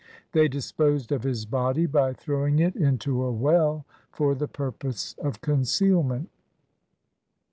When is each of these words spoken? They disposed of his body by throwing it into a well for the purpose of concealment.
They 0.31 0.47
disposed 0.47 1.11
of 1.11 1.21
his 1.21 1.45
body 1.45 1.85
by 1.85 2.13
throwing 2.13 2.57
it 2.57 2.75
into 2.75 3.21
a 3.21 3.31
well 3.31 3.85
for 4.11 4.33
the 4.33 4.47
purpose 4.47 5.13
of 5.21 5.41
concealment. 5.41 6.31